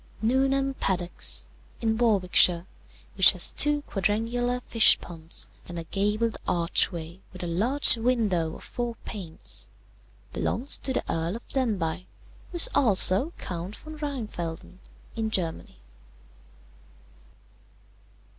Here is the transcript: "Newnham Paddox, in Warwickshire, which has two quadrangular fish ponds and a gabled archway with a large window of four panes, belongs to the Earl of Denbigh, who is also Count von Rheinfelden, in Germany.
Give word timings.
"Newnham 0.19 0.73
Paddox, 0.73 1.47
in 1.79 1.95
Warwickshire, 1.95 2.65
which 3.17 3.33
has 3.33 3.53
two 3.53 3.83
quadrangular 3.83 4.59
fish 4.59 4.99
ponds 4.99 5.47
and 5.67 5.77
a 5.77 5.83
gabled 5.83 6.39
archway 6.47 7.21
with 7.31 7.43
a 7.43 7.45
large 7.45 7.97
window 7.97 8.55
of 8.55 8.63
four 8.63 8.95
panes, 9.05 9.69
belongs 10.33 10.79
to 10.79 10.91
the 10.91 11.03
Earl 11.07 11.35
of 11.35 11.47
Denbigh, 11.49 12.07
who 12.51 12.55
is 12.55 12.67
also 12.73 13.31
Count 13.37 13.75
von 13.75 13.95
Rheinfelden, 13.97 14.79
in 15.15 15.29
Germany. 15.29 15.77